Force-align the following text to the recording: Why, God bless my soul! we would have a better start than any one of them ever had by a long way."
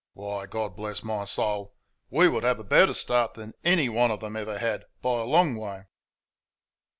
Why, 0.13 0.47
God 0.47 0.75
bless 0.75 1.03
my 1.03 1.25
soul! 1.25 1.75
we 2.09 2.27
would 2.27 2.43
have 2.43 2.57
a 2.59 2.63
better 2.63 2.91
start 2.95 3.35
than 3.35 3.53
any 3.63 3.87
one 3.87 4.09
of 4.09 4.19
them 4.21 4.35
ever 4.35 4.57
had 4.57 4.85
by 4.99 5.19
a 5.21 5.25
long 5.25 5.55
way." 5.55 5.83